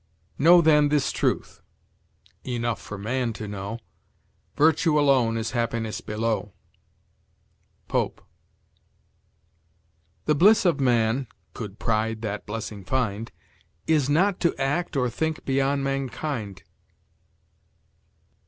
"Know 0.39 0.61
then 0.61 0.89
this 0.89 1.11
truth 1.11 1.61
(enough 2.43 2.81
for 2.81 2.97
man 2.97 3.33
to 3.33 3.47
know), 3.47 3.77
Virtue 4.55 4.99
alone 4.99 5.37
is 5.37 5.51
happiness 5.51 6.01
below." 6.01 6.53
Pope. 7.87 8.25
"The 10.25 10.33
bliss 10.33 10.65
of 10.65 10.79
man 10.79 11.27
(could 11.53 11.77
pride 11.77 12.23
that 12.23 12.47
blessing 12.47 12.83
find) 12.83 13.31
Is 13.85 14.09
not 14.09 14.39
to 14.39 14.59
act 14.59 14.97
or 14.97 15.07
think 15.07 15.45
beyond 15.45 15.83
mankind." 15.83 16.63